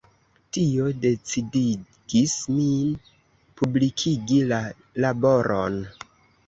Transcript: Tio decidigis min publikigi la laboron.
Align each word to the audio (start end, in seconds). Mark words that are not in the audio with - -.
Tio 0.55 0.87
decidigis 1.03 2.35
min 2.55 2.97
publikigi 3.61 4.43
la 4.55 4.65
laboron. 5.07 5.81